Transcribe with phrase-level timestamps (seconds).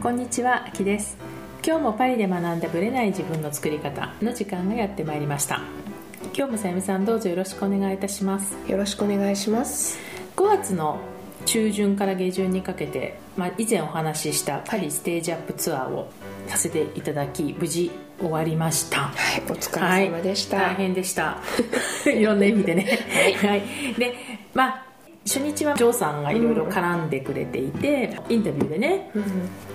[0.00, 1.18] こんにちは、あきです。
[1.66, 5.60] 今日もパリで学んだブレない自分の作り方の時間がやってまいりました。
[6.36, 8.56] 今日もさゆみさんどうぞよろしくお願いいたします。
[8.68, 9.98] よろしくお願いします。
[10.36, 11.00] 5月の
[11.46, 16.12] 中旬から下旬にかけて、まあ、以前お話ししたパリステージアップツアーを
[16.46, 17.90] させていただき無事
[18.20, 19.00] 終わりました。
[19.00, 21.38] はいお疲れ様でした、はい、大変でした。
[22.06, 22.86] いろんな意味でね。
[23.42, 23.62] はい、
[23.98, 24.14] で
[24.54, 24.87] まあ
[25.28, 29.10] 初日はジョーさんがいろいろ絡んでくれていて、インタビューでね、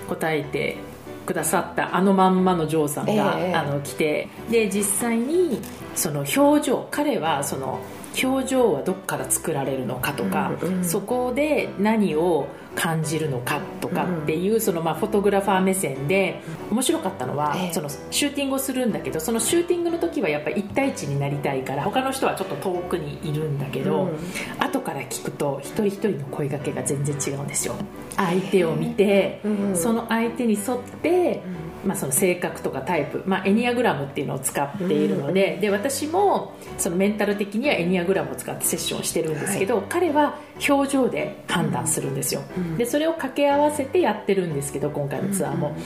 [0.08, 0.76] 答えて
[1.24, 5.60] くださったあのまんまのジョーさんが、えー、あの来てで実際に
[5.94, 7.80] その表情彼はその
[8.22, 24.18] 表情はどこから作られるのかとか、うんうん、そこで何を感じるのかとかっていう、うん、そのまあフォトグラファー目線で面白かったのは、えそのシューティングをするんだけどそのシューティングの時はやっぱり1対1になりたいから他の人はちょっと遠くにいるんだけど、うん、
[24.58, 27.74] 後から聞くと一人一人の声がけが全然違うんですよ。
[28.16, 29.40] 相手を見て、
[29.74, 31.42] その相手に沿って、
[31.84, 42.42] まあ、その性格とかタイプ、まあ、エニアグラムっていうのを使っているので,、で私もそのメンタル的にはエニアグラムを使ってセッションしてるんですけど、はい、彼は表情で判断するんですよ、
[42.78, 45.76] でそれを掛け合わせてやってるんですけど今回のツアーも、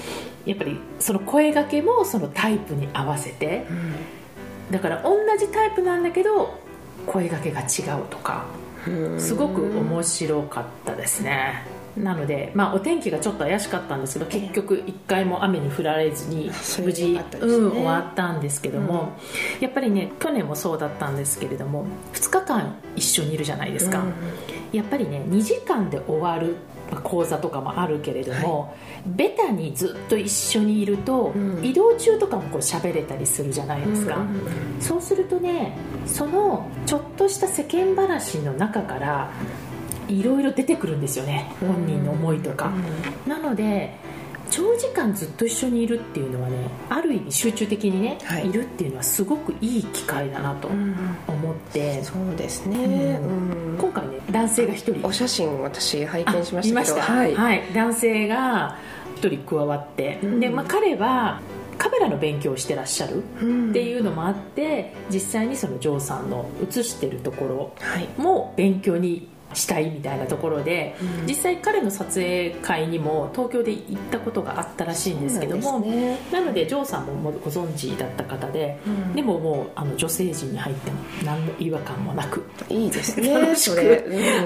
[0.47, 3.67] やっぱりその声がけもそのタイプに合わせて、
[4.71, 6.59] だから同じタイプなんだけど
[7.07, 8.45] 声がけが違うとか
[9.19, 16.51] すごく面白かったですねなので、まあ、お天気がちょっと怪しかったんですけど結局1回も雨に降られずに
[16.85, 19.13] 無事、ね、うん、終わったんですけども、
[19.57, 24.13] うん、やっぱりね去年もそうだったんですけれども2日間一緒にいるじゃないですか、うん、
[24.73, 26.57] やっぱりね2時間で終わる
[27.03, 28.71] 講座とかもあるけれども、はい、
[29.07, 35.77] ベタにずっと一緒にいると、うん、移動中とかもこう喋れたりするじゃないですか、うんうんうん、そうするとね
[36.07, 39.31] そのちょっとした世間話の中から
[40.09, 42.73] いろいろ出てくるんですよね本人の思いとか、
[43.27, 43.95] なので
[44.51, 55.07] 長時間ずっと一緒にいるっていうのはねある意味集中的にね、はい、いるっていうのはすごくいい機会だなと思って、うん、そうですね、うん、今回ね男性が一人。
[55.07, 57.01] お写真私拝見しましたけど。
[57.01, 58.79] はい、はい、男性が
[59.17, 61.41] 一人加わって、うん、で、まあ、彼は
[61.77, 67.45] カメラの勉強をしてらっしゃるっていうのもあって、実際にそのジョーさんの写してるとこ
[68.17, 83.77] ろも勉強にしたいみたいなところで、うん、実際彼の撮影会にも東京で行ったことがあったらしいんですけども、ね、なのでジョーさんもご存知だった方で、うん、でももうあの女性陣に入っても何の違和感もなくいいですね楽しく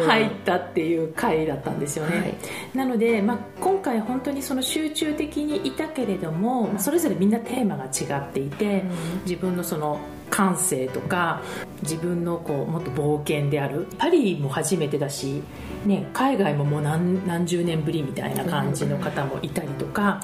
[0.06, 2.36] 入ったっていう回だったんですよね、はい、
[2.74, 8.82] なので、まあ、今回本当にその集中的にいたけれどもそれぞれみんなテーマが違っていて、
[9.24, 10.00] 自分のその
[10.32, 11.42] 感性とか
[11.82, 13.86] 自分のこうもっと冒険である。
[13.98, 15.42] パリも初めてだし、
[15.84, 20.20] ね、海外ももう何何十年ぶりみたいな感じの方もいたりとか。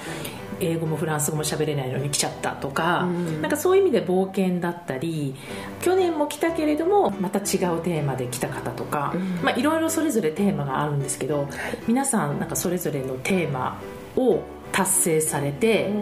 [0.61, 5.37] 英語もフランス語も喋れないのに来ちゃったとか、うん、なんかそういう意味で冒険だったり
[5.81, 11.49] 去年も来たけれどもまた違うテーマで来た方とか、うん、まあ、いろいろそれぞれテーマがあるんですけど
[11.87, 13.81] 皆さんなんかそれぞれのテーマ
[14.17, 14.43] を
[14.73, 15.93] 達成されて、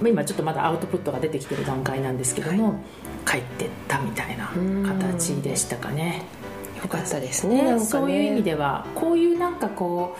[0.00, 4.50] うん、今ちょっとまだアウトプットが出てきてる段階なんですけども、はい帰ってったみたいな
[4.86, 6.22] 形でしたかね。
[6.82, 10.16] よかったですね、ね、そういう意味ではこういうなんかこ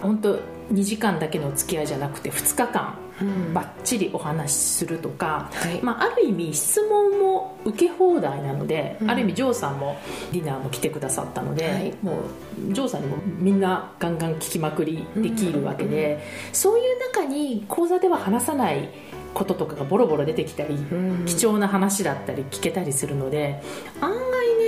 [0.00, 0.38] う本当
[0.72, 2.96] 2時間だけのお付き合いじゃなくて2日間
[3.52, 9.98] ばっちりお話しするとか、はい、まあ、ある意味質問も受け放題なので、うん、ある意味ジョーさんも
[10.32, 12.20] ディナーも来てくださったので、はい、も
[12.70, 18.88] うジョーさんにもみんなガンガン聞きまくりできるわけで、うん、そういう中に講座では話さない
[19.34, 20.76] こととかがボロボロ出てきたり、
[21.26, 23.62] 貴重な話だったり聞けたりするので
[24.00, 24.20] 案外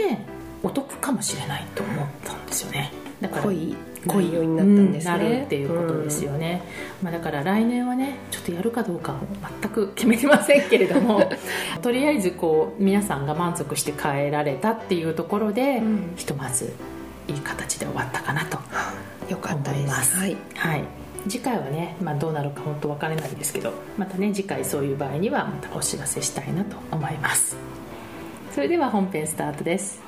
[0.08, 0.26] ね
[0.62, 2.92] お得かもしれないと思ったんですよね。
[3.20, 6.62] だから濃い内容になったんですね、なるっていうことですよね、
[7.02, 9.20] まあ、だから来年はねちょっとやるかどうかも
[9.62, 11.30] 全く決めてませんけれども
[11.82, 16.72] とりあえずこう皆さんが満足して帰られたっていうところで、うん、ひとまず
[17.28, 18.58] いい形で終わったかなと
[19.30, 20.16] 思います。
[20.16, 27.56] はい、はい次回はね、まあ、どうなるか本当分からないですけどまたね次回そういう場合にはまたお知らせしたいなと思います。
[28.52, 30.02] それでは本編スタートです。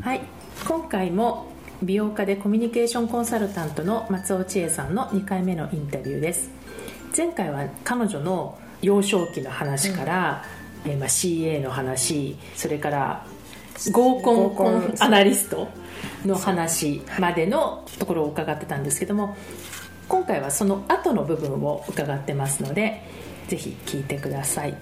[0.00, 0.22] はい。
[0.66, 1.52] 今回も
[1.82, 6.50] 美容家でコミュニケーションコンサルタントの松尾千恵さんの2回目のインタビューです。
[7.14, 10.44] 前回は彼女の幼少期の話から、
[10.84, 13.26] うん、えー、まあ、CA の話それから
[13.92, 15.68] 合コンアナリスト
[16.24, 19.36] の話までのところを伺ってたんですけども
[20.08, 23.02] 今回はその後の部分を伺ってますので
[23.48, 24.74] ぜひ聞いてください。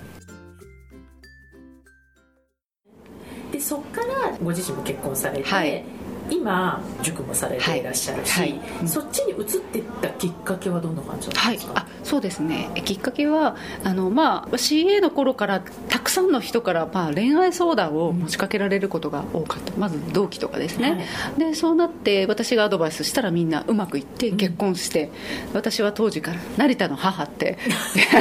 [3.52, 5.84] でそっからご自身も結婚されて、はい、
[6.30, 7.82] 今塾もされてい。
[7.82, 8.50] らっしゃるし、はい。
[8.50, 8.88] はいうん。
[8.88, 12.70] そっちに移っていったきっかけはどんな感じだったんはいですか、あそうですね。
[12.84, 19.72] きっかけはあの、まあ、CA の頃からたくさんの人から、まあ、恋愛相談を持ちかけられることが多かった。
[19.76, 21.06] まず同期とかですね、
[21.38, 25.10] でそうなって私がアドバイスしたらみんなうまくいって結婚して、
[25.52, 27.58] 私は当時から成田の母って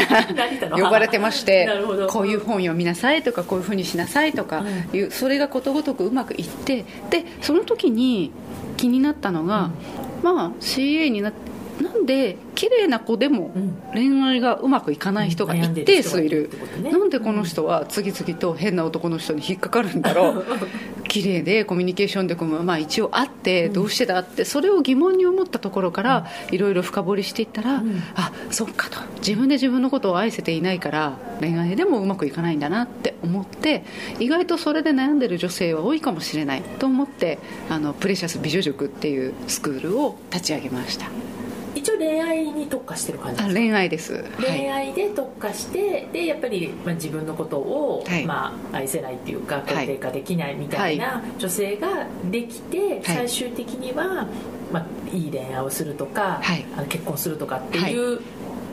[0.72, 2.08] 呼ばれてましてなるほど。
[2.08, 4.64] こういう本読みなさいとかこういうふうにしなさいとか
[4.94, 7.95] いう、それがことごとくうまくいってでその時に
[8.78, 9.72] 気になったのが、
[10.24, 13.78] まあ CA になってなんで綺麗な子でもうん。
[13.94, 16.50] 恋愛がうまくいかない人が一定数いる。
[16.82, 20.46] 悩んなんでこの人は次々と変な男の人に引っかかるんだろう
[21.16, 28.04] 綺麗でコミュニケーション力もまあ一応あってどうしてだってそれを疑問に思ったところからいろいろ深掘りしていったら、ん。
[28.16, 29.00] あそっかと。
[29.20, 33.86] 自分で自分のことを愛せていないから恋愛でもうまくいかないんだなって思って
[34.20, 37.40] 意外とそれで悩んでる女性は多いかもしれないと思って
[37.70, 41.10] あのプレシャス美女塾っていうスクールを立ち上げました
[41.76, 44.24] 一応恋愛に特化してる感じ恋愛です、はい。
[44.60, 48.26] 恋愛で特化してでやっぱり、まあ、自分のことを、はい。
[48.26, 49.62] まあ、愛せないっていうかい。
[49.62, 54.28] 肯定化できないみたいな女性ができて、最終的には、
[54.72, 56.66] まあ、いい恋愛をするとか、はい。
[56.78, 58.22] あの結婚するとかっていう、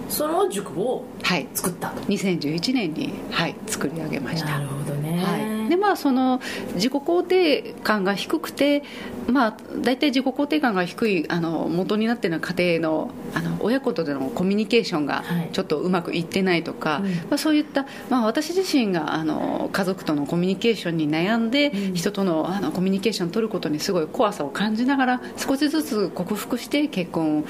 [0.08, 1.48] その塾をはい。
[1.54, 2.02] 作ったと。
[2.02, 4.46] 2011年に、はい、作り上げました。
[4.46, 5.41] なるほどね、はい、
[5.72, 6.38] でまあその
[6.74, 8.82] 自己肯定感が低くて、
[9.26, 15.48] まあ、大体自己肯定感が低いあの元になっているのは家庭のあの親子とでのコミュニケーションがはい。
[15.52, 17.14] ちょっとうまくいってないとか、うん。
[17.14, 21.94] まあ、そういった、まあ、私自身があの家族とのコミュニケーションに悩んで、うん。
[21.94, 27.46] 人とのあのコミュニケーションを取ることにすごい怖さを感じながら少しずつ克服して結婚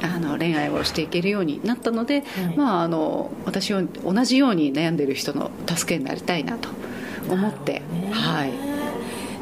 [0.00, 2.56] あの恋愛をしていけるようになったので、はい。
[2.56, 6.68] まあ、あの私は同じように悩んでいる人の助けになりたいなと
[7.28, 8.73] 思って、ねはい、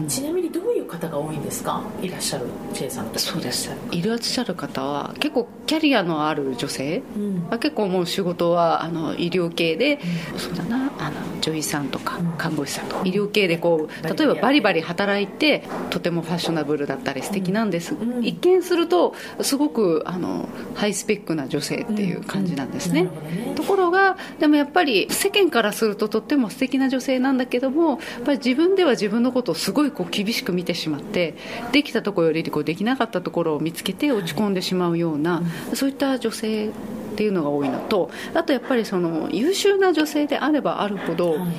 [0.08, 1.82] ちなみにどういう方が多いんですか？
[2.02, 3.18] いらっしゃるチェイさんとか。
[3.18, 3.70] そうです。
[3.70, 7.48] いらっしゃるいらっしゃる方は結構キャリアのある女性うん。
[7.48, 10.00] は結構もう仕事はあの医療系で、
[10.36, 12.32] そうだなあの女医さんとかうん。
[12.38, 13.02] 看護師さんとか。
[13.04, 18.24] 医療系でこう例えばバリバリ働いてとてもファッショナブルだったり素敵なんです、うん。
[18.24, 23.10] 一見するとすごくあのハイスペックな女性っていう感じなんですね,、ね。
[23.56, 31.34] ところがでもやっぱり世間からするととっても素敵な女性なんだけどもやっぱり自分では自分のことをすごいこう厳しく見てしまって
[31.72, 35.42] できたところよりこうできなかったところを見つけて落ち込んでしまうような、
[35.74, 36.70] そういった女性っ
[37.16, 41.52] ていうのが多いのとあとやっぱりその優秀な女性であればあるほど、はい。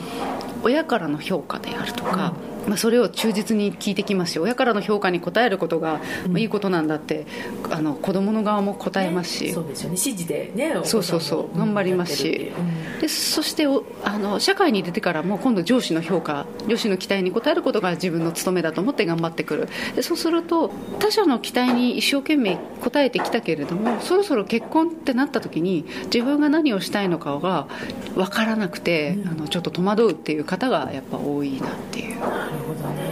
[0.63, 2.33] 親からの評価であるとか、
[2.67, 7.25] まあ、それを忠実に聞いてきますし親からの評価に応えることが、まあいいことなんだって
[7.71, 9.95] あの子供の側も答えますし、ねそうですよね。
[9.97, 11.57] 指示でねそうそうそう。
[11.57, 12.51] 頑張りますし。
[12.57, 12.59] う。
[12.59, 12.63] う
[12.97, 12.99] ん。
[13.01, 19.67] でそしておあの社会に出てからも今度上司の評価上司の期待に応えることが自分の務めだと思って頑張ってくる。
[19.95, 22.59] でそうすると他者の期待に一生懸命応
[22.95, 27.67] えてきたけれどもそろそろ結婚ってなった時に自分が何をしたいのかが
[28.15, 32.19] 分からなくて、あのちょっと戸惑うっていう方がやっぱ多いなっていう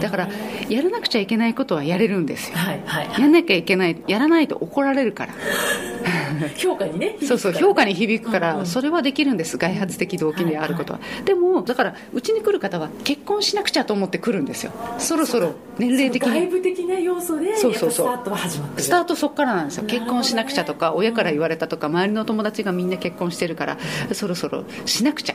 [0.00, 0.28] だから
[0.68, 2.56] やらなくちゃいけないことはやれるんですよ。
[2.56, 5.34] はいはいやんなきゃいけないやらないと怒られるから。
[6.56, 8.58] 評価にねそうそう評価に響くかうんうん。
[8.60, 9.58] らそれはできるんです。
[9.58, 14.72] 外発的動機であることは、でもだからうちに来る方は結婚しなくちゃと思って来るんですよ。
[14.98, 16.30] そろそろ年齢的に。
[16.30, 18.82] 外部的な要素でそうそうスタートは始まってる。
[18.82, 19.84] スタートそこからなんですよ。
[19.84, 19.92] ね。
[19.92, 23.76] 結婚しなくちゃとか親から言われたとか周りの友達がみんな結婚してるから
[24.12, 25.34] そろそろしなくちゃ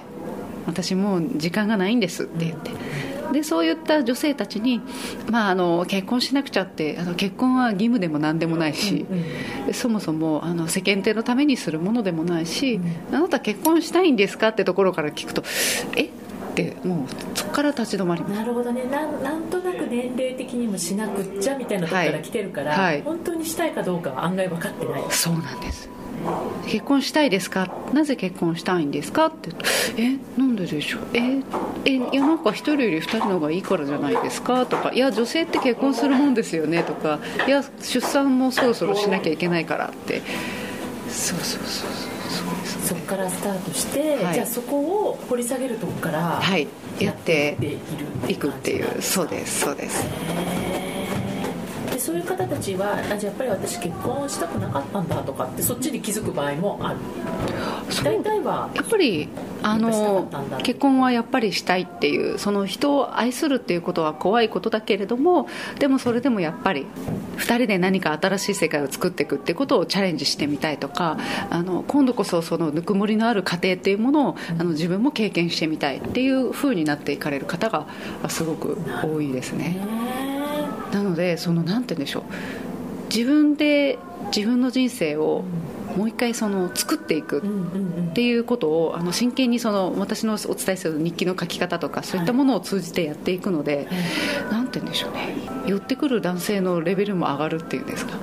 [0.68, 2.72] 私もう時間がないんですって言って。
[3.32, 4.82] でそういった女性たちに、
[5.30, 9.06] まあ、あの結婚しなくちゃってあの結婚は義務でも何でもないし、
[9.74, 12.80] そもそもあの世間体のためにするものでもないし、
[13.12, 15.44] あなた結婚したいんですかってところから聞くと
[15.98, 16.04] え？
[16.06, 16.10] っ
[16.56, 18.86] てもうそこから立ち止まりなるほどね。
[18.86, 23.02] なんなんとなく年齢的にもしなくっちゃみたいなところから来てるから、はいはい。
[23.02, 25.04] 本当にしたいかどうかは案外分かってない。
[25.10, 25.90] そうなんです
[26.66, 27.70] 結婚したいですか？
[27.94, 29.28] なぜ結婚したいんですか？
[29.28, 29.52] って
[29.98, 31.02] えなんででしょう？
[31.14, 31.42] え
[31.86, 34.66] えいやなんか一人より二人の方がいいからじゃないですか？
[34.66, 36.84] とかいや女性って結婚するもんですよね？
[36.84, 40.22] とかいや出産もそろそろしなきゃいけないからって。
[41.10, 41.90] そうそうそう
[42.30, 44.34] そうですそこからスタートして、はい。
[44.34, 46.68] じゃあそこを掘り下げるとこからはい。
[47.00, 47.56] やって
[48.28, 50.67] いくっていうそうですそうですでそういう
[52.28, 56.98] 方たちはあじゃあやっぱり私結婚したくなかったんだとかってそっちに気づく場合もある。
[58.04, 59.30] 大体はやっぱり
[59.64, 60.30] あの
[60.64, 65.48] 結婚はやっぱりしたいっていうその人を愛するっていうことは怖いことだけれども
[65.80, 66.86] でもそれでもやっぱり
[67.38, 71.18] 2人で何か新しい世界を作っていくっていうことをチャレンジしてみたいとか
[71.50, 77.88] あの今度こそそのぬくもりのある家庭っていうものをあの自分も経験してみたいっていう風になっていかれる方が
[78.28, 80.27] すごく多いですね。
[80.92, 82.24] ねなのでそのなんて言うんでしょう。
[83.10, 83.98] 自分で
[84.36, 85.44] 自分の人生を
[85.96, 93.88] もう一回その作っていくっていうことをあの真剣にその私のお伝えする日記の書き方とかそういったものを通じてやっていくので、
[94.52, 95.30] なんて言うんでしょうね。
[95.66, 98.14] 寄ってくる男性のレベルも上がるっていうんですか。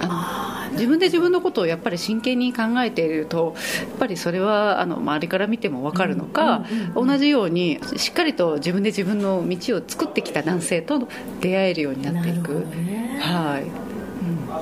[0.00, 6.64] あの自分で自分のことをやっぱり真剣に考えているとやっぱりそれはあの周りから見ても分かるのか、
[6.94, 11.08] 同じようにしっかりと自分で自分の道を作ってきた男性と
[11.40, 12.54] 出会えるようになっていく。
[12.54, 13.83] ね、はい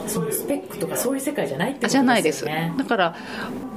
[0.06, 2.44] そのスペックとかそういう世界じゃないってことですじゃないです。
[2.44, 3.16] だから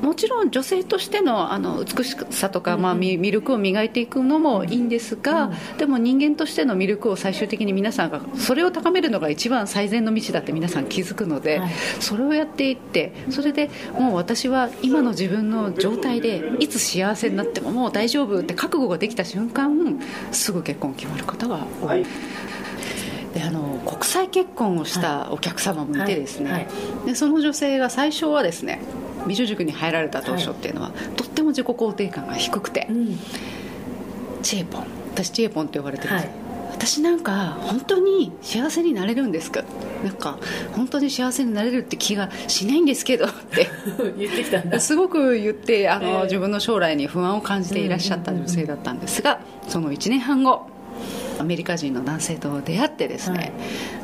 [0.02, 11.62] もちろん女性としてのあの美しさとか、まあ、魅力を磨いていくのもいいんですが、でも人間としての魅力を最終的に皆さんがそれを高めるのが一番最善の道だって皆さん気づくので、
[12.00, 20.00] それをやっていってそれでもう私は今の自分の状態でいつ幸せになってももう大丈夫って覚悟ができた瞬間
[20.32, 22.06] すぐ結婚決まる方が多い。
[23.36, 26.66] であの国際結婚をしたお客様もいてですね、はい。
[26.66, 26.68] は
[27.04, 28.80] い、でその女性が最初はですね
[29.28, 33.20] 美女塾に入られた当初っていうのは、はい、とっても自己肯定感が低くて、うん、
[34.42, 34.88] チエポン。
[35.14, 36.30] 私チエポンって呼ばれてるんです、
[36.72, 39.64] 私なんか本当に幸せになれるんですか？
[40.04, 40.38] なんか
[40.74, 43.70] 本当に幸せになれるって気がしないんですけどって。
[44.18, 44.80] 言ってきたんだ。
[44.80, 50.68] すごく言ってあの、えー、自分の将来に不安を感じていらっしゃった女性だったんですが、その1年半後
[51.40, 53.54] アメリカ人の男性と出会ってですね、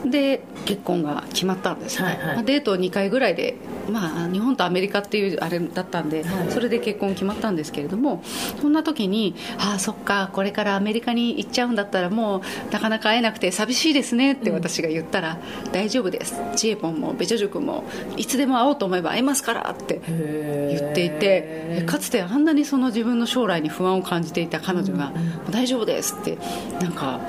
[0.01, 3.55] はい、で結婚が決まったんですね、はいはい、まあ、デート2回ぐらいで、
[3.89, 8.23] まあ、日本とアメリカっていうあれだったんで、はい、それで結婚決まったんですけれども
[8.61, 16.41] そんな時にああそっかこれからアメリカに行っちゃうんだったらもうなかなか会えなくて寂しいですねって私が言ったら、うん、大丈夫です。
[16.55, 17.83] チエポンもベチョ塾も
[18.17, 25.11] いつでも会おうと思えば会えますからって言っていてかつてあんなにその自分の将来に不安を感じていた彼女が、
[25.45, 26.37] うん、大丈夫ですって
[26.81, 27.20] なんか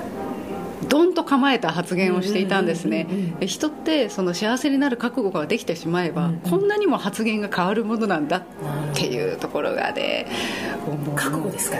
[0.87, 3.07] ドンと構えた発言をしていたんですね、
[3.41, 8.43] 人ってその幸せになる覚悟ができてしまえば、こんなにも発言が変わるものなんだっ
[8.93, 10.27] ていうところがね
[11.15, 11.77] 覚悟ですか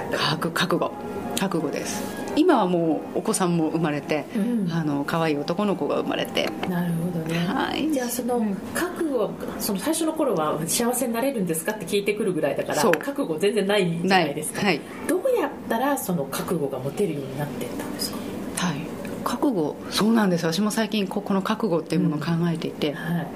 [0.54, 0.92] 覚悟。
[1.40, 2.02] 覚悟です。
[2.36, 6.50] 今はもうお子さんも生まれて、うん、あの可愛い男の子が生まれて。
[6.70, 8.40] なるほどね、はい、じゃあその
[8.74, 18.18] 覚悟その最初の頃は幸せになれるんですかって聞いてくるぐらいだから覚悟全然ないじゃないですか、はい、どうやったらその覚悟が持てるようになっていったんですか？
[18.68, 18.93] はい
[19.24, 19.76] 覚悟。
[19.90, 23.28] そうなんです私も最近ここの覚悟っていうものを考えていて、うんはい、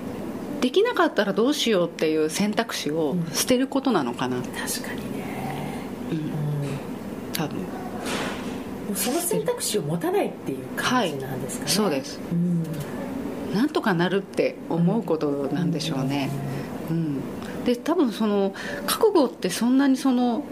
[0.62, 5.84] できなかったらどうしようっていう選択肢を捨てることなのかな、うん、確かにね。
[6.12, 6.20] うん、
[7.34, 7.58] 多分。
[8.96, 12.63] その選択肢を持たないっていう感じなんですかね、はい、そうです、うん、
[13.53, 16.29] なんとかなるって思うことなんでしょうね、
[16.89, 17.22] うん、
[17.65, 18.53] で多分その
[18.86, 20.44] 覚悟ってそんなにその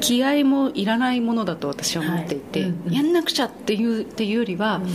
[0.00, 2.70] 気合もいらないものだと私は思っていて、はい。
[2.70, 4.86] うんうん、やんなくちゃっていうっていうよりは、うん、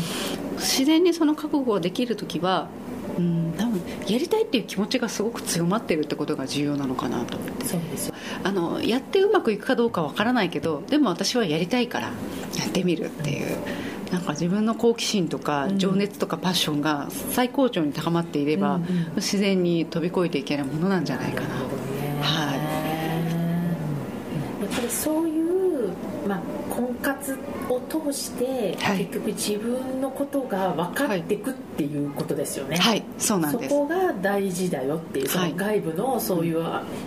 [0.58, 2.70] 自然にその覚悟ができる時は
[3.20, 7.66] うん、多分やりたいっていう気持ちがすごく強まってるってことが重要なのかなと思って。
[7.66, 8.14] そうです
[8.44, 12.14] あのやってうまくいくかどうかわからないけどでも私はやりたいからや
[12.66, 13.58] ってみるっていう。
[14.12, 21.50] なんか自分の好奇心とか情熱とかパッションが最高潮に高まっていれば、うんうん、自然に飛び越えていけるものなんじゃないかな、
[22.24, 22.79] はい、
[24.70, 25.50] やっぱりそういう
[26.28, 26.42] まあ、
[26.80, 27.38] 根活
[27.70, 33.70] を通して、結局自分のことが分かっていくっていうことですよね、はい、そうなんです。
[33.70, 36.64] そこが大事だよっていうその外部のそういう、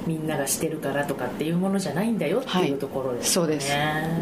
[0.07, 3.73] みんながしてるからとかっていうものじゃないんだよっていうところですね、そうです。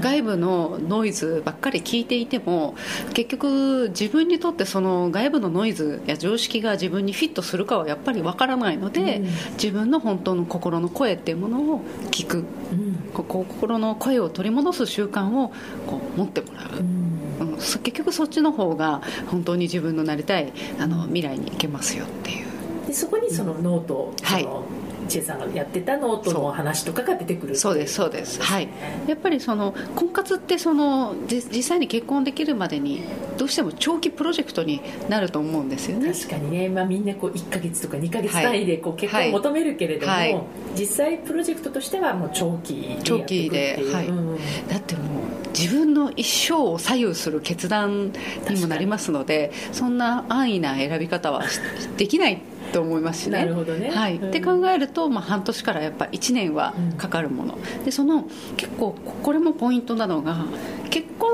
[0.00, 2.75] 外部のノイズばっかり聞いていても
[3.15, 9.25] 結局自分にとってその外部のノイズや常識が自分にフィットするかはやっぱり分からないので、うん、
[9.55, 15.53] 自分の本当の心の声っていうものを聞く、うん、心の声を取り戻す習慣を
[15.87, 22.47] こう持ってもらう、うん、結局そっちの方が本当に自分のなりたいあの未来に行けますよっていう。
[22.87, 24.49] でそこにそのノート、はい。
[25.11, 28.40] 千恵さんがやってたノートの話とかが出てくるそうですそうです。
[28.40, 28.69] はい。
[29.07, 33.02] やっぱりその婚活ってその実際に結婚できるまでに
[33.37, 36.12] どうしても長期プロジェクトになると思うんですよね。
[36.12, 40.33] 確かにね、まあ、みんなこう1か月とか2か月単位でこう結婚を求めるけれども、はい。
[40.33, 40.45] はい、
[40.79, 44.37] 実際プロジェクトとしてはもう長期で長期で、はい、うん、
[44.69, 45.20] だってもう
[45.59, 48.12] 自分の一生を左右する決断
[48.49, 51.42] にもなりますのでそんな安易な選び方は
[51.97, 52.40] できない
[52.73, 53.40] と思いますしね。
[53.40, 58.25] なるほどね、はい、うん、って考えると、まあ、半年からやっぱ1年はかかるもの、うん、でその
[58.57, 58.92] 結構
[59.23, 60.45] これもポイントなのが
[60.90, 61.30] 結婚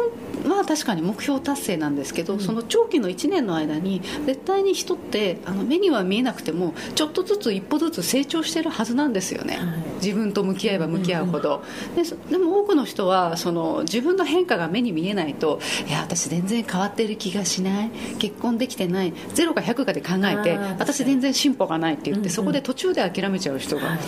[0.48, 9.66] は確かに目標達成なんですけど、うん、その長期の1年の間に絶対に人ってあの目には見えなくてもちょっとずつ一歩ずつ成長してるはずなんですよね、はい、
[10.06, 11.62] 自分と向き合えば向き合うほど、
[11.94, 17.90] でそでも多くの人はその自分の変化が目に見えないといや私全然変わってる気がしない。
[18.18, 19.12] 結婚できてない。
[19.34, 22.30] 0か100かで考えて私全然進歩がないって言って、うんうん。
[22.30, 23.98] そこで途中で諦めちゃう人がはい。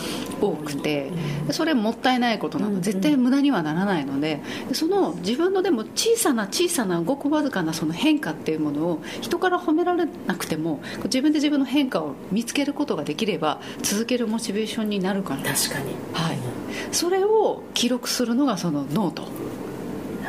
[0.40, 1.10] 多くて、
[1.50, 15.42] それもったいないことなの、絶対無駄にはならないのででその自分のでも小さな小さなごくわずかなその変化っていうものを人から褒められなくても自分で自分の変化を見つけることができれば続けるモチベーションになるから。
[15.42, 16.38] 確かにはい、
[16.92, 19.22] それを記録するのがそのノート。
[19.22, 19.28] は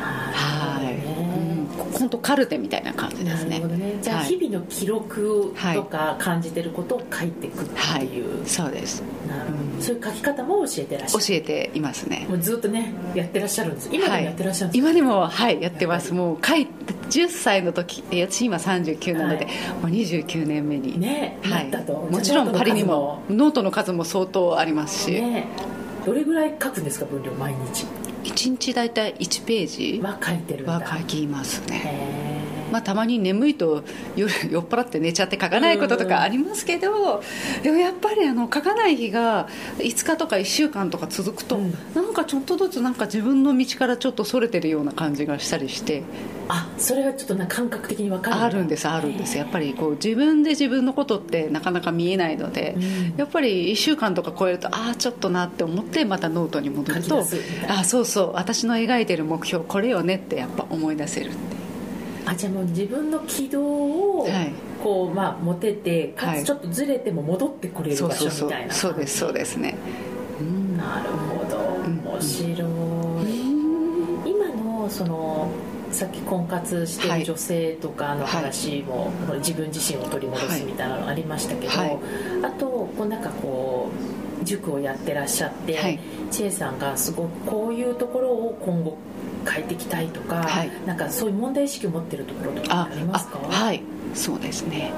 [0.00, 1.19] はい、うん、
[2.00, 3.60] 本当カルテみたいな感じですね。
[3.60, 3.98] ね。
[4.02, 8.06] じゃあはい日々の記録とか感じてることを書いていくってはい。
[8.06, 9.02] いう、そうです。
[9.28, 9.82] なるほど。
[9.82, 11.24] そういう書き方も教えてらっしゃる。
[11.24, 12.26] 教えていますね。
[12.28, 13.90] もうずっとねやってらっしゃるんです。
[13.92, 16.12] 今でもやってらっしゃるんですはい、今でもはいやってます。
[16.12, 19.54] もう書いて10歳の時私今39なので、はい。
[19.74, 20.98] もう29年目に。
[20.98, 21.70] ねはい。
[21.70, 21.94] なったと。
[21.94, 23.22] もちろんパリにも。
[23.28, 25.46] ノートの数も相当ありますし、ね。
[26.06, 27.30] どれぐらい書くんですか分量？
[27.32, 27.84] 毎日
[28.22, 31.82] 1日大体1ページは書いてるは書きますね。
[31.84, 32.39] へ
[32.70, 33.82] まあ、たまに眠いと
[34.16, 37.22] 夜酔っ払って寝ちゃって書かないこととかありますけど、
[37.62, 39.48] でもやっぱりあの書かない日が
[39.78, 41.74] 5日とか1週間とか続くと、うん。
[41.94, 46.02] なんかちょっとずつなんか自分の道からちょっとそれてるような感じがしたりして。
[46.48, 48.44] あそれがちょっとな感覚的に分かるだ。
[48.44, 49.38] あるんですあるんです。
[49.38, 53.14] やっぱりこう自分で自分のことってなかなか見えないので、うん。
[53.16, 57.24] やっぱり1週間とか超えるとああちょっとなって思ってまたノートに戻ると
[57.68, 61.69] あそうそう私の描いてる目標これよねってやっぱ思い出せるって
[62.30, 64.52] あじゃあもう自分の軌道をはい。
[64.82, 66.42] こう、まあ、持ててかはい。
[66.42, 69.74] つちょっとずれても戻ってこれる場所みたいなそうですそうですね。
[70.40, 70.76] うん。
[70.76, 71.58] なるほど。
[71.88, 71.98] ん。
[72.04, 72.64] 面白
[73.26, 75.48] い、今のその
[75.90, 77.20] さっき婚活してはい。
[77.20, 81.98] る女性とかの話も、これ自分自身を取り戻すみたいなのありましたけど、はい。
[82.44, 85.98] あとこうなんかこう塾をやってらっしゃって、はい。
[86.30, 88.98] 千恵さんがすごくこういうところを今後
[89.48, 90.70] 変えていきたいとか、はい。
[90.86, 93.40] なんかそういう問題意識を持ってるところとかありますか？
[93.42, 93.82] あはい。
[94.14, 94.92] そうですね。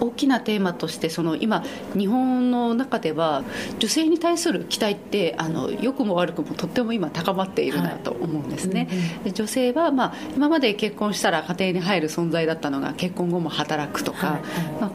[0.00, 1.64] 大きなテーマとしてその今
[1.96, 3.44] 日本の中では
[3.78, 9.22] 女性に対する期待ってあの良くも悪くもとっても今高まっているなと思うんですね、はいうんうん。
[9.24, 14.72] で女性は、まあ、今まで結婚したら家庭に入る存在だったのが結婚後も働くとか、はいはい。
[14.80, 14.90] まあ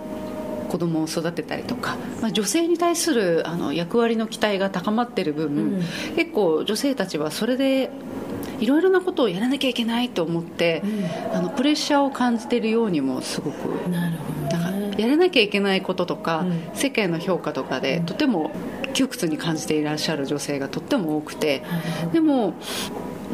[0.67, 5.81] 子供を育てたりとか、まあ、女性に対するあの役割の期待が高まっている分、うん。
[6.15, 7.89] 結構女性たちはそれで
[8.59, 10.81] いろいろなことをやらなきゃいけないと思って、
[11.33, 16.61] あのプレッシャーを感じているようにもすごくなるほどなんねかやらなきゃいけないこととか、うん。
[16.73, 18.51] 世間の評価とかでとても
[18.93, 22.55] 窮屈に感じていらっしゃる女性がとっても多くてはいでも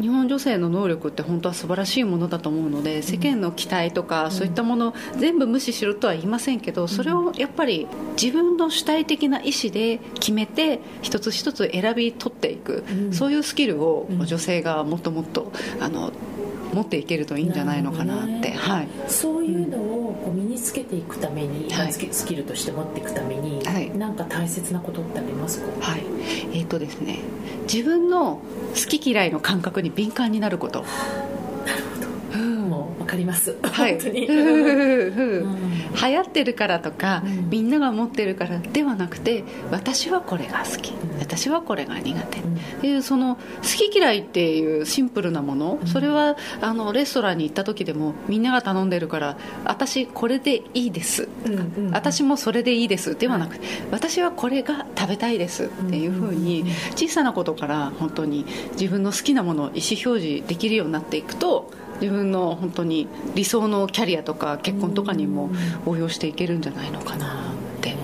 [0.00, 7.86] 日本女性の能力って本当は素晴らしいものだと思うので世間の期待とかそういったものを全部無視しろとは言いませんけどそれをやっぱり
[8.20, 13.12] 自分の主体的な意思で決めて一つ一つ選び取っていく、うん。
[13.12, 14.24] そういうスキルをうん。
[14.24, 16.12] 女性がもっともっとあの
[16.74, 19.93] 持っていけるといいんじゃないのかなって、はい、そういうのを
[20.24, 21.92] こう身につけていくために、はい。
[21.92, 23.96] スキルとして持っていくために、はい。
[23.96, 25.66] なんか大切なことってありますか？
[25.80, 26.02] はい。
[26.52, 27.18] えーとですね、
[27.70, 28.40] 自分の
[28.74, 30.84] 好き嫌いの感覚に敏感になること、
[33.14, 33.56] かります。
[33.62, 34.34] はい、本当に、流
[35.94, 37.50] 行ってるからとか、うん。
[37.50, 40.94] みんなが持ってるからではなくて私はこれが好き、ん。
[41.20, 42.56] 私はこれが苦手、うん。
[42.56, 43.42] っていうその好
[43.90, 51.28] き嫌いっていうシンプルなもの、それはあのレストランに行った時でもみんなが頼んでるから私これでいいです、
[51.92, 56.64] 私もそれでいいですではなくて、私はこれが食べたいですっていうふうに
[56.96, 61.70] 小さなことから本当に自分の好きなものを意思表示できるようになっていくと
[62.00, 65.50] 自分の本当に理想のキャリアとか結婚とかにも
[65.86, 67.94] 応用していけるんじゃないのかなって、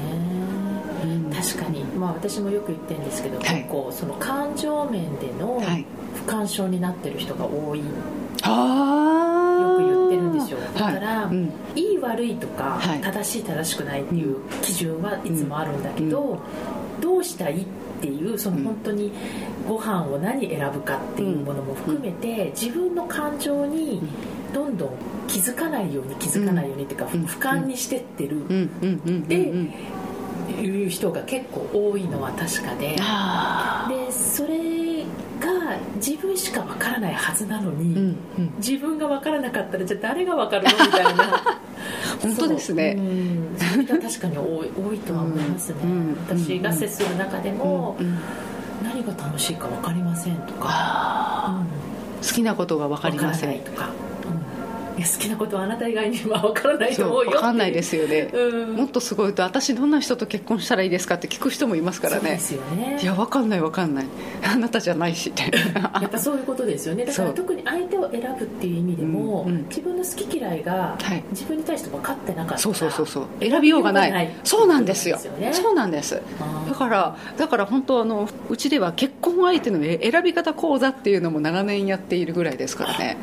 [1.33, 3.47] 確かに、まあ、私もよく言ってるんですけど、はい。
[3.63, 5.85] 結構その感情面でのはい。
[6.15, 7.85] 不干渉になってる人が多い、よ
[8.43, 10.59] あく言ってるんですよ。
[10.75, 11.53] だから、はいうん。
[11.77, 13.01] いい悪いとか、はい。
[13.01, 16.41] 正しい正しくないっていう基準はいつもあるんだけど、
[17.01, 19.13] どうしたいっていうその本当に
[19.69, 24.03] ご飯を何選ぶかっていうものも含めて、自分の感情に
[24.53, 24.91] どんどん
[25.29, 27.25] 気づかないように気づかないようにっていうか、うん。
[27.25, 28.47] 俯瞰にしてってる。
[29.29, 29.75] でうん。
[30.61, 32.97] いう人が結構多いのは確かで。
[33.01, 34.90] あでそれ
[35.71, 38.55] が自分しかわからないはずなのに、ーうんうん。
[38.59, 40.87] 自分が分からなかったらじゃあ誰が分かるの？
[40.87, 41.43] みたいな。
[42.21, 42.99] 本当ですね。
[43.57, 48.19] それが確かに多い多いとは思いますね、うんうん私が接する中でも、うんうん。
[48.83, 51.63] 何が楽しいか分かりませんとか、
[52.23, 53.59] 好きなことが分かりません。
[53.61, 54.10] とか、うん
[55.01, 58.77] いや好きなことはあなた以外には分からないと思うよ分かんないですよね、うん。
[58.77, 62.21] もっとすごいと私どんな人と結婚したらいいですかって聞く人もいますからね。
[62.21, 62.99] そうですよね。
[63.01, 64.05] いや分かんない分かんない。
[64.47, 67.07] あなたじゃないしってやっぱそういうことですよね。
[67.07, 69.69] だから特に相手を選ぶっていう意味でも、うんうん。
[69.69, 71.25] 自分の好き嫌いがはい。
[71.31, 73.27] 自分に対して分かってなかったらそうそうそうそう。
[73.41, 74.35] 選びようがない。
[74.45, 75.17] そうなんですよ。
[75.39, 76.21] ねそうなんです。
[76.69, 83.17] だからだから本当あのうちでは結婚相手の選び方講座っていうのも長年やっているぐらいですからね。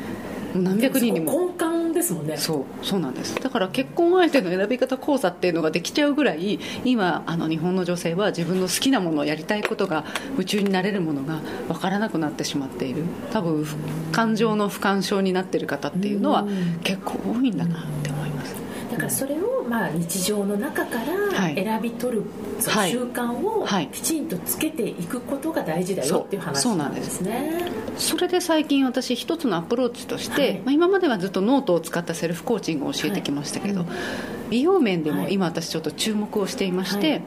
[0.54, 1.32] 何百人にも。
[1.32, 1.64] 根幹
[1.98, 3.34] ですもんねそうそうなんです。
[3.36, 13.04] だから結婚相手の選び方講座っていうのができちゃうぐらい今あの日本の女性は自分の好きなものやりたいことが夢中になれるものが分からなくなってしまっている。
[13.32, 13.66] 多分
[14.12, 16.80] 感情の不干渉になっている方っていうのはうん。
[16.82, 18.54] 結構多いんだなって思います
[18.98, 21.54] だからそれをまあ日常の中からはい。
[21.54, 22.24] 選び取る
[22.66, 22.90] はい。
[22.90, 23.86] 習慣をはい。
[23.88, 27.70] きちんとつけていくことが大事だよっていう話なんですね。
[27.96, 30.54] それで最近私一つのアプローチとして、はい。
[30.54, 33.88] まあ、今まではずっとノートを使ったセルフコーチングを教えてきましたけど、はい。
[34.50, 35.34] 美容面でもはい。
[35.34, 37.22] 今私ちょっと注目をしていまして、はい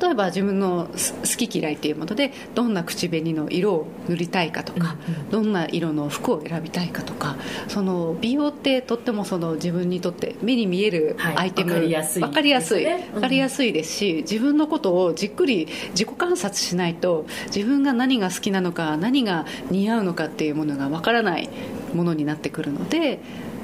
[0.00, 4.96] 例えば自分のす好き嫌いっていうものでどんな口紅の色を塗りたいかとか、
[5.30, 7.36] どんな色の服を選びたいかとか
[7.68, 12.22] その美容ってとってもその自分にとって目に見えるはいアイテム、わかりやすい。
[12.22, 12.84] わかりやすい。
[12.84, 13.08] ですね。
[13.08, 13.14] うん。
[13.16, 21.48] わかりやすいですし自分のことをじっくり自己観察しないと自分が何が好きなのか何が似合うのかっていうものがわからない
[21.94, 23.20] ものになってくるので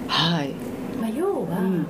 [0.08, 0.50] はい。
[1.00, 1.86] まあ、要は、うん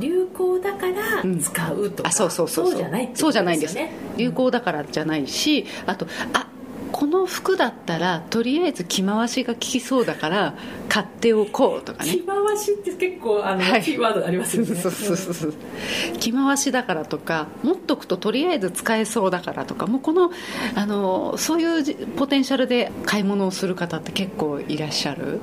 [0.00, 1.38] 流行だからうん。
[1.40, 3.76] 使うとか、あそうそうそうじゃないそうじゃないんです。
[4.16, 6.46] 流行だからじゃないしあとあ
[6.90, 10.54] この服だったらとりあえず着回しが効きそうだから
[10.88, 12.10] 買っておこうとかね。
[12.12, 13.82] 着回しって結構あの、はい。
[13.82, 14.74] キーワードありますよね。
[14.74, 15.54] そうそうそうそう。
[16.18, 20.30] 着回しだからとか持っとくととりあえず使えそうだからとかもうこの
[20.74, 25.40] あのそういうじポテンシャルで買い物をする方って結構いらっしゃる？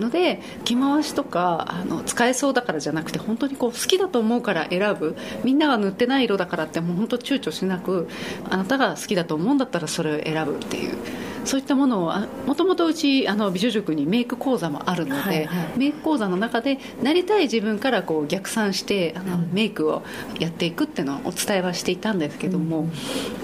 [0.00, 5.16] ので着回しとかあの使えそうだからじゃなくて本当にこう好きだと思うから選ぶ。
[5.44, 8.08] みんなが塗ってない色だからってもう本当躊躇しなく
[8.48, 10.96] あなたが好きだと思うんだったらそれを選ぶっていう。
[11.44, 12.12] そういったものを
[12.46, 15.78] もともとうちあの美女塾にメイク講座もあるので、はいはい。
[15.78, 20.02] メイク講座の中でなりたい自分からこう逆算してあの、うんメイクを
[20.40, 22.88] やっていくっていうのをお伝えはしていたんですけども、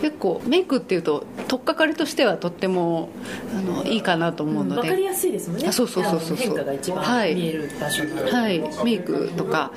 [0.01, 3.11] 結構メイクっていうと取っかかりとしてはとっても
[3.57, 5.69] あのいいかなと思うので、分かりやすいですもんね。
[5.69, 6.27] あそうそうそうそう。
[6.27, 7.35] あの変化が一番はい。
[7.35, 9.71] 見える場所なのではい、メイクとか。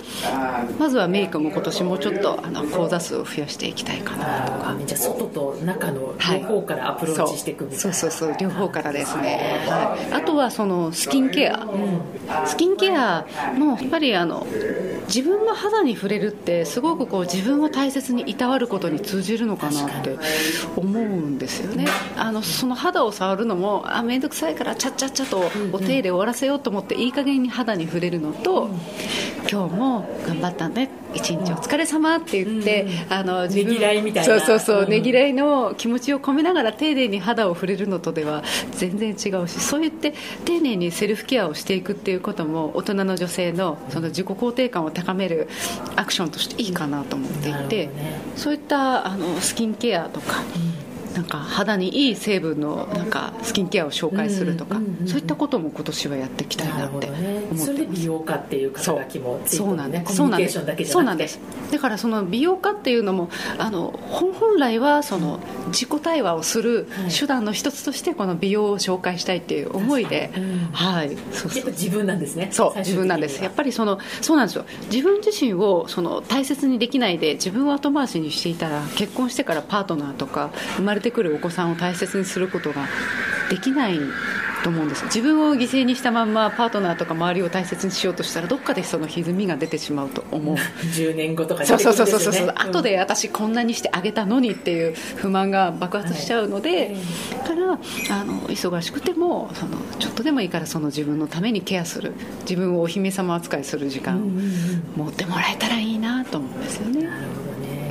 [0.80, 4.76] まずはメイクも今年もうちょっとあの講座数を増やしていきたいかなとか。
[4.86, 6.40] じゃあ外と中のはい。
[6.40, 11.67] 両方からアプローチしていくみたいな、そうそうそうそう両方からですね、はい、あとはそのスキンケア、
[12.45, 13.26] スキンケア
[13.58, 14.45] もやっぱりあの
[15.08, 20.17] 自分の肌に触れるってすごくこう自分を大切にいたわることに通じるのかなって
[20.76, 21.86] 思うんですよね。
[22.17, 28.69] あのその肌を触るのもあ面倒くさいからちゃっちゃっちゃとお手入れ終わらせようと思っていい加減に肌に触れるのと、
[29.52, 34.39] 今日も頑張ったね一日お疲れ様って言って、あの自分ねぎらいみたいな。
[34.39, 34.89] そうそうそう、うん。
[34.89, 40.13] ねぎらいの気持ちを込めながら丁寧に肌を触れるのとでは全然違うしそう言って
[40.46, 45.48] 丁寧にセルフケアをしていくっていうことも大人の女性のその自己肯定感を高める
[45.96, 48.22] アクションとしていいかなと思っていて、どね。
[48.36, 50.44] そういったあのスキンケアとか、
[51.13, 57.10] なんか肌にいい成分のなんかスキンケアを紹介するとか、そういったことも今年はやっていきたいなって
[57.52, 59.76] 思って美容家っていう肩書きもそう。
[59.76, 60.17] なんねです。
[60.17, 60.93] コミュニケーションだけじゃなくて。
[60.93, 61.39] そうなんです。
[61.71, 67.12] だからその美容家っていうのもあの本本来はその自己対話をするはい。
[67.12, 70.32] 手段の一つとしてこの美容を紹介したいっていう思いで、
[70.71, 71.15] はい。
[71.32, 71.65] そうそう。
[71.71, 72.49] 自分なんですね。
[72.52, 73.43] そう自分なんです。
[73.43, 74.65] やっぱりそのそうなんですよ。
[74.91, 82.88] 自分自身をその大切にできないで自分を後回しにしていたら結婚してからパートナーとか生まれてくるお子さんを大切にすることが
[83.50, 84.00] できない
[84.63, 85.04] と思うんです。
[85.06, 90.56] 自分を犠牲にしたまんまパートナーとか周りを大切にしようとしたらどっかでその歪みが出てしまうと思う。
[90.96, 92.22] 10年後とかにそうそうそう出そう。
[92.22, 96.96] そう、てくるん後で私こんなにしてあげたのにっていう不満が爆発しちゃうので、
[97.44, 104.20] だからあの忙しくてもそのちょっとでもいいからその自分のためにケアする自分をお姫様扱いする時間を
[104.98, 107.10] 持ってもらえたらいいなと思うんですよね。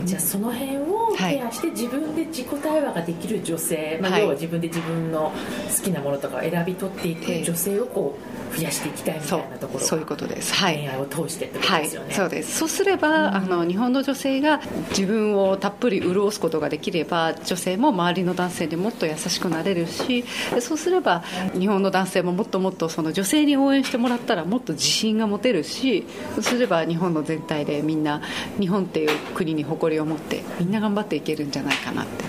[0.04, 1.36] じゃあその辺をはい。
[1.36, 4.22] ケアして自分で自己対話ができる女性、まあ、はい。
[4.22, 5.32] 要は自分で自分の
[5.76, 8.18] 好きなものとかを選び取っていく女性をこ
[8.52, 10.00] う増やしていきたいみたそいなところそう。
[10.00, 10.54] いうことです。
[10.54, 10.76] はい。
[10.78, 12.58] 恋愛を通してってことはいですよね、そうです。
[12.58, 14.60] そうすれば、あの日本の女性が
[14.90, 20.24] 自分をたっぷり潤すことができれば女性も周りの男性にもっと優しくなれるし
[20.60, 21.22] そうすれば
[21.58, 28.22] 日本の男性ももっともっとその女性に応援してもらったらもっと自信が持てるしそうすれば日本の全体でみんな
[28.58, 32.24] 日本っていう国に誇りを持ってみんな頑張っていけるんじゃないかなって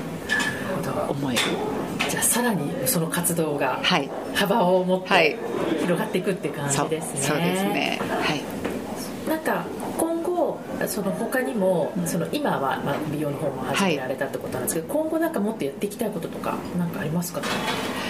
[1.09, 1.39] 思える。
[2.09, 4.09] じゃあさらにその活動がはい。
[4.35, 5.31] 幅を持っはい。
[5.31, 5.39] て
[5.81, 7.99] 広がっていくって感じですね、そうですね。
[8.09, 8.41] はい。
[9.29, 9.65] なんか
[9.97, 17.39] 今後その他にもその今はまあ美容の方も始められたってことなんですけど、今後なんかもっとやっていきたいこととかなんかありますか？
[17.41, 17.47] ね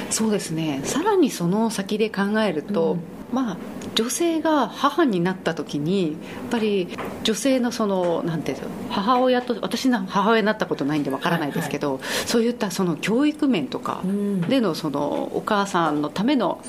[0.10, 0.82] そうですね。
[0.84, 3.00] さらにその先で考えると、うん。
[3.32, 3.58] まあ
[3.96, 14.42] 女性が母になった時にやっぱり女性のそのなんていうの母親と私の母親になったことないんでわからないですけど、そういったその教育面とかうん。
[14.42, 16.60] でのそのお母さんのための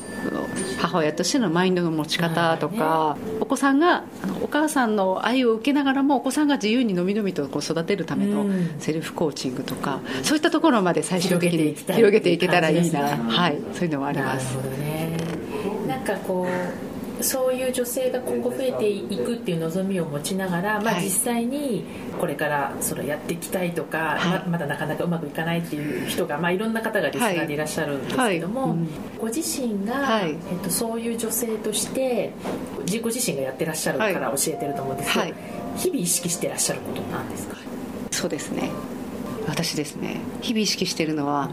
[0.78, 4.04] 母親としてのマインドの持ち方とか、お子さんが
[4.42, 8.74] お母さんの愛を受けながらもお子さんが自由にのびのびとこう育てるためのうん。
[8.78, 13.22] セルフコーチングとか、そういったところまで最終的に広げていけたらいいな、ね。
[13.28, 14.56] はい、そういうのはあります。
[14.56, 15.16] なね。
[15.88, 21.04] なんかこうそういう女性が今後増えていくっていう望みを持ちながら、まあ、はい。
[21.04, 21.84] 実際に
[22.20, 24.40] これからそれやっていきたいとか、はい。
[24.46, 28.70] ままだなかなかうまくいかないっていう人が、まあ、いろんな方がリスナーでいらっしゃるんですけども、はい。
[28.70, 28.88] はいうん
[29.20, 30.32] ご自身が、はい。
[30.32, 32.32] えっと、そういう女性として
[32.84, 35.34] 自ご自身がやってらっしゃるから教えてると思うんですけど、はい。
[35.76, 37.56] 日々意識してらっしゃることなんですか？
[38.10, 38.70] そうですね。
[39.46, 40.20] 私ですね。
[40.42, 41.48] 日々意識してるのは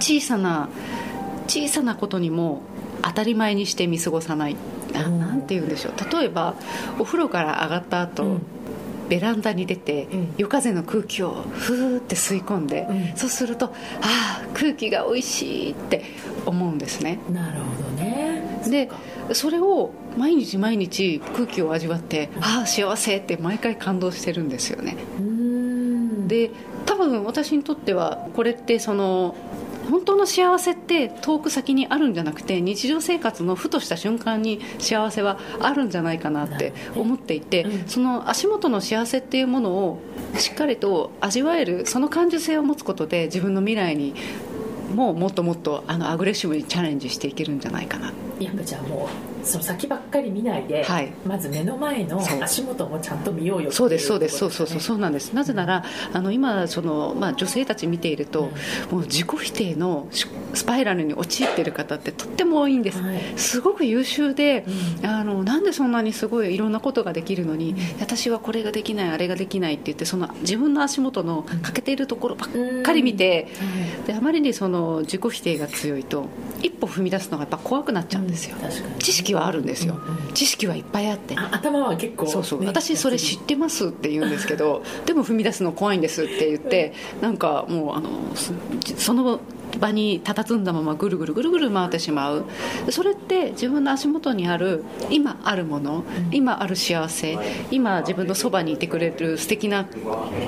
[0.00, 0.68] 小さな
[1.46, 2.62] 小さなことにも
[3.02, 4.56] 当たり前にして見過ごさない。
[4.94, 5.18] あうん。
[5.20, 5.92] なんて言うんでしょう。
[6.18, 6.54] 例えば
[6.98, 8.42] お風呂から上がった後、うん。
[9.08, 10.34] ベランダに出て、うん。
[10.36, 13.16] 夜風の空気をふーって吸い込んで、うん。
[13.16, 13.70] そうするとあ
[14.02, 16.04] あ空気が美味しいって
[16.46, 17.18] 思うんですね。
[17.30, 18.60] なるほどね。
[18.68, 18.88] で
[19.32, 24.96] それを毎日毎日空気を味わってああ幸せって毎回感動してるんですよね。
[26.28, 26.50] で
[26.86, 29.34] 多分私にとってはこれってその
[29.92, 37.88] 本当の幸せって遠く先にあるんじゃなくて日常生活のふとした瞬間に幸せはあるんじゃないかなって思っていて、うん。
[37.88, 39.98] その足元の幸せっていうものを
[40.38, 44.14] しっかりと味わえるその感受性を持つことで自分の未来に
[44.94, 51.12] ももっともっとあのアグレッシブにチャレンジしていけるんじゃないかなやっぱじゃあもうその先ばっかり見ないで、はい。
[51.26, 55.32] まず目の前の足元もちゃんと見ようよそうですそうですそうそうそうそうなんです。
[55.32, 58.50] なぜならあの今その、まあ、女性たち見ていると、
[58.90, 63.20] もう自己否定のしスパイラルに陥っている方ってとっても多いんです、はい。
[63.36, 64.64] すごく優秀で、
[65.02, 73.48] あのなんでそんなにすごいいろんなことができるのに、私はこれができないあれができないって言ってその自分の足元の欠けているところばっかり見て、
[74.06, 76.26] であまりにその自己否定が強いと
[76.62, 78.56] 一歩踏み出すのがやっぱ怖くなっちゃうんですよ、
[78.98, 81.34] 知識はあるんですよ、うんうん知識はいっぱいあって。
[81.36, 88.52] あ頭は結構そうそう、ね私それ知ってますって言うんですけどでも踏み出すの怖いんですって言ってなんかもうあのそ
[88.96, 89.40] その
[89.78, 92.44] 場に佇んだままぐるぐるぐるぐる回ってしまう。
[92.90, 97.38] それって自分の足元にある今あるもの今ある幸せ
[97.70, 99.86] 今自分のそばにいてくれる素敵な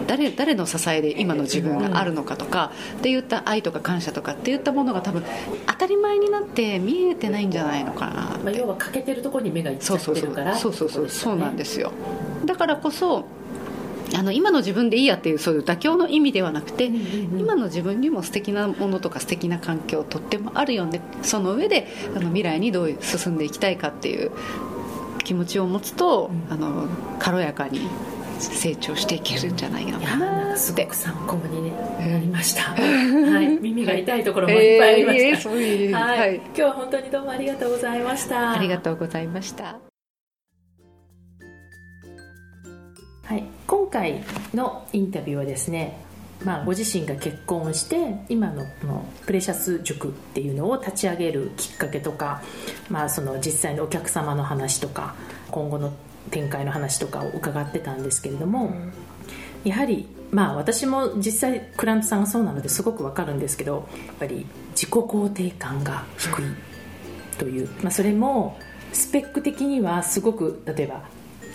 [0.06, 5.22] 誰誰の支えで今の自分があるのかとかっていった愛とか感謝とかっていったものが多分
[5.66, 8.44] 当たり前になって見えてないんじゃないのかなって。
[8.44, 11.08] まあ、要は欠けてるところに目がいっちゃっそうそうそうてるからそうそうそう。
[11.08, 11.92] そうなんですすよ。
[12.44, 13.24] だからこそ
[14.16, 21.00] あの今の自分でいいやっていうそういう妥協の意味ではなくて、今の自分にも素敵なものとか素敵な環境とってもあるよね。
[21.22, 24.30] その上であの未来にどう進んでいきたいかっていう
[25.24, 27.88] 気持ちを持つと、あの軽やかに
[28.38, 36.18] 成長していけるんじゃないかなすごく参考に、ね、なりました、 はい、耳が痛いところもいっぱいありました、えーそういうはい。
[36.18, 38.52] はい今日は本当にどうもありがとうございました。
[38.52, 39.93] ありがとうございました
[43.24, 45.98] はい、今回のインタビューはですね、
[46.44, 47.96] まあ、ご自身が結婚して
[48.28, 52.42] 今のこのプレシャス塾っていうのを立ち上げるきっかけとか、
[52.90, 55.14] まあ、その実際のお客様の話とか
[55.50, 55.94] 今後の
[56.30, 58.74] 展開の話とかを伺ってたんですけれども、
[59.64, 66.44] やはりまあ私も実際クラントさんがそうなのですごくわかるんですけどやっぱり自己肯定感が低い
[67.38, 68.58] という、まあ、それも
[68.92, 71.02] スペック的にはすごく例えば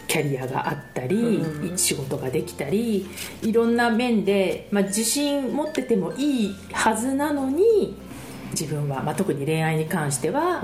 [0.09, 1.45] キャリアがあったり、
[1.75, 3.07] 仕事ができたり
[3.43, 7.95] いろんな面で、まあ、自信持っててもいいはずなのに
[8.51, 10.63] 自分は、まあ、特に恋愛に関しては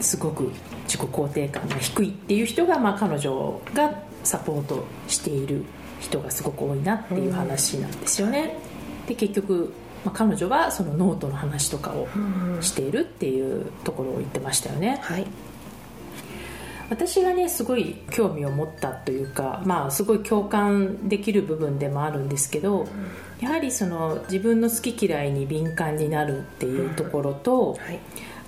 [0.00, 0.52] すごく
[0.84, 5.64] 自己肯定感が低いっていう人が、まあ、彼女がサポートしている
[5.98, 8.56] 人がすごく多いなっていう話なんですよね。
[9.08, 9.72] で結局、
[10.04, 12.06] まあ、彼女はそのノートの話とかを
[12.60, 15.00] しているっていうところを言ってましたよね。
[15.02, 15.26] はい
[16.90, 22.86] 私がねすごい興味を持ったというかまあすごい共感できる部分でもあるんですけど、
[23.40, 27.98] やはりその自分の好き嫌いに敏感になるっていうところと、はい。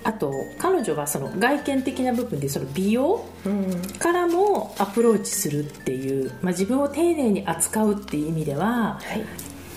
[0.05, 3.81] あと彼女はその外見的な部分でその美容うん。
[3.99, 9.15] からもアプローチするっていう、まあ、自分を丁寧に扱うっていう意味ではは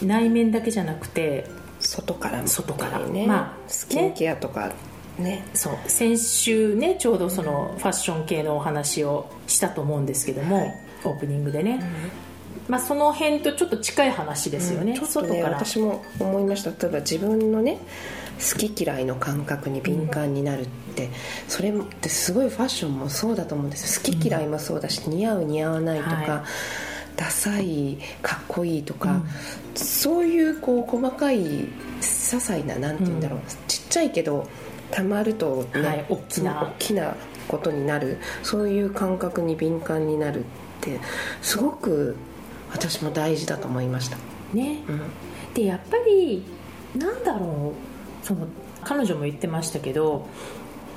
[0.02, 0.04] い。
[0.04, 1.48] 内面だけじゃなくて
[1.78, 2.98] 外からも外から。
[2.98, 4.74] ね、まあスキンケアとかね
[5.54, 10.74] そう先週ねちょうどそのファッション系のお話をしたと思うんですけども、
[11.04, 11.80] オープニングでね、
[12.68, 16.70] まあ、その辺とちょっと近い話ですよね、ちょっとね私も思いました。
[16.70, 17.78] 例えば自分のね
[18.38, 21.08] 好き嫌いの感覚に敏感になるって、
[21.48, 23.98] それってすごいファッションもそうだと思うんです。
[23.98, 26.42] よ好き嫌いもそうだし、似合う似合わないとか、はい。
[27.16, 29.22] ダサいかっこいいとか、
[29.74, 31.70] そういうこう細かい些
[32.02, 34.46] 細ななんて言うんだろう、ちっちゃいけど
[34.90, 37.14] たまるとね、はい大きな大きな。
[37.46, 38.18] ことになる。
[38.42, 40.42] そういう感覚に敏感になるっ
[40.80, 40.98] て
[41.42, 42.16] すごく
[42.72, 44.16] 私も大事だと思いました、
[44.52, 45.02] ね、うん。
[45.54, 46.44] でやっぱり
[46.96, 48.26] なんだろう。
[48.26, 48.48] その
[48.82, 50.26] 彼女も言ってましたけど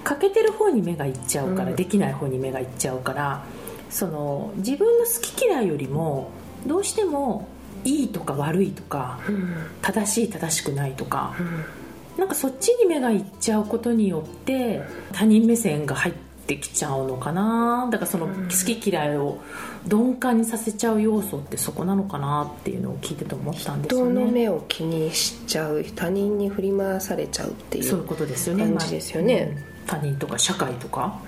[0.03, 1.75] 欠けてる方に目がいっちゃうから、うん。
[1.75, 3.43] できない方に目がいっちゃうから
[3.89, 6.31] その自分の好き嫌いよりも
[6.65, 7.47] どうしても
[7.83, 9.53] いいとか悪いとかうん。
[9.81, 11.78] 正しい正しくないとかうん
[12.19, 16.13] なんかそっちに目がいっちゃうことによって他人目線が入っ
[16.47, 17.87] てきちゃうのかな。
[17.91, 18.33] だからそのうん。
[18.45, 19.39] 好き嫌いを
[19.85, 28.65] 鈍感にさせちゃう要素ってそこなのかなっていうのを聞いてて思ったんですよ人のね目を気にしちゃう他人に振り回されちゃうっていうそういうことですよね。
[28.65, 29.51] 感じですよね。
[29.53, 31.19] まあうん他人とか社会とか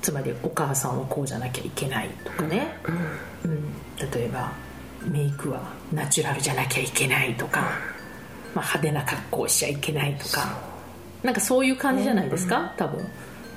[0.00, 2.76] つまりお母さんはこうじゃなきゃいけないとかね、
[3.44, 3.50] うん。
[3.50, 4.52] うん、例えば
[5.04, 5.60] メイクは
[5.92, 7.72] ナチュラルじゃなきゃいけないとか、
[8.54, 10.58] まあ、派手な格好をしちゃいけないとか
[11.22, 13.00] なんかそういう感じじゃないですか、多分、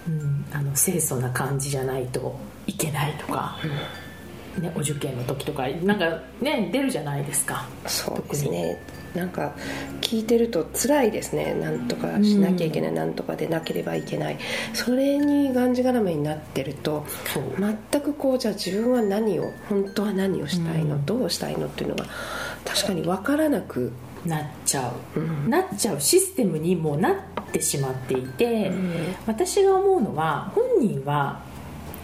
[0.07, 3.57] うん、あの清楚な感じじゃないといけないとか、
[4.59, 7.67] ね、お受験の時とかなんかね出るじゃないですか。
[7.87, 8.79] そうですね。
[9.15, 9.55] なんか
[10.01, 11.53] 聞いてると辛いですね。
[11.53, 14.37] なんとかしなきゃいけない、なんとかでなければいけない。
[14.73, 17.05] それにがんじがらめになってると
[17.57, 21.05] 全くこうじゃあ自分は何を本当は何をしたいの、うん。
[21.05, 22.05] どうしたいのっていうのが
[22.65, 23.93] 確かに分からなく、
[24.25, 25.49] なっちゃう、うん。
[25.49, 27.15] なっちゃうシステムにもうなっ
[27.51, 29.15] てしまっていて、うん。
[29.25, 31.41] 私が思うのは本人は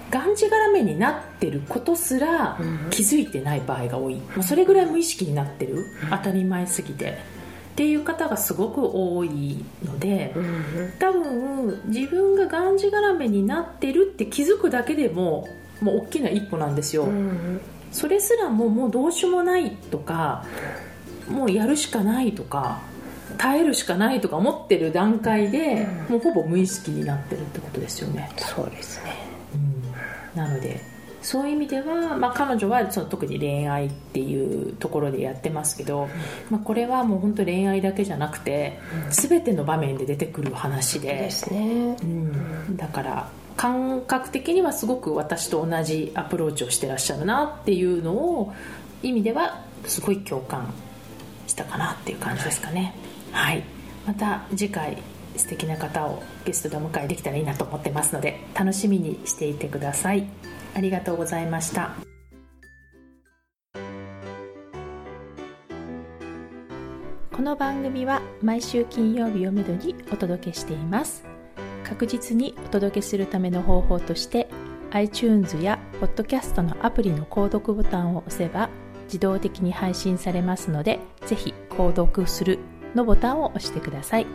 [0.10, 2.90] がんじがらめになってることすらうん。
[2.90, 7.18] 気づいてない場合が多い、まあそれぐらい無意識になってる、当たり前すぎて。
[7.72, 10.92] っていう方がすごく多いので、うん。
[11.00, 15.48] 多分自分ががんじがらめになってるって気づくだけでも
[15.80, 17.62] もう大きな一歩なんですよ、うん。
[17.92, 20.46] それすらももうどうしようもないとか
[21.30, 22.82] もうやるしかないとか
[23.38, 29.16] 耐えるしかないとか思ってる段階で、もうほぼ無意識になってるってことですよね、そうですね。
[30.36, 30.82] なので
[31.22, 36.10] そういう意味では、まあ、彼女はその特に恋愛っていうところでやってますけど、
[36.50, 38.80] まあ、これはもう本当恋愛だけじゃなくて、
[39.12, 41.96] 全ての場面で出てくる話でですね。
[42.02, 48.54] うん、だから感覚的にはすごく私と同じアプローチをしてらっしゃるなっていうのを
[49.04, 50.74] 意味ではすごい共感
[51.52, 52.94] したかなっていう感じですかね。
[53.32, 53.64] はい。
[54.08, 54.98] また次回
[55.38, 60.26] 素敵な方をゲストでお迎えできたらいいなと思ってますので楽しみにしていてください。
[60.74, 61.92] ありがとうございました。
[67.32, 71.24] この番組は毎週金曜日をめどにお届けしています。
[71.84, 74.48] 確実にお届けするための方法として
[74.92, 78.70] iTunes や Podcast のアプリの購読ボタンを押せば
[79.12, 82.60] 自動的に配信されますのでぜひ購読する
[82.96, 84.26] のボタンを押してください。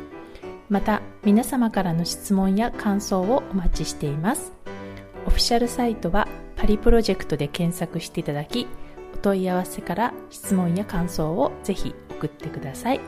[0.68, 4.52] また皆様からの質問や感想をお待ちしています。
[5.26, 8.66] オフィシャルサイトはパリプロジェクトで検索していただき
[9.14, 13.00] お問い合わせから質問や感想をぜひ送ってください。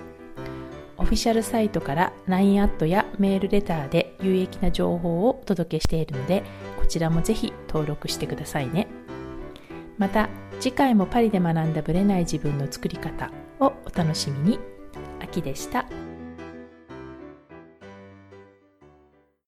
[0.97, 6.43] オフィシャルサイトから LINE アットやメールレターで有益な情報をお届けしているので
[6.79, 8.89] こちらもぜひ登録してくださいね。
[9.97, 10.29] また
[10.61, 14.59] 次回もパリで学んだブレない自分の作り方をお楽しみに
[15.21, 15.87] 秋でした。